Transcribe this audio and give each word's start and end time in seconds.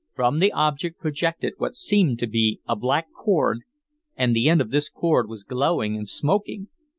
From 0.15 0.39
the 0.39 0.51
object 0.53 0.99
projected 0.99 1.53
what 1.59 1.75
seemed 1.75 2.17
to 2.17 2.25
be 2.25 2.59
a 2.67 2.75
black 2.75 3.11
cord, 3.15 3.59
and 4.15 4.35
the 4.35 4.49
end 4.49 4.59
of 4.59 4.71
this 4.71 4.89
cord 4.89 5.29
was 5.29 5.43
glowing 5.43 5.95
and 5.95 6.09
smoking. 6.09 6.69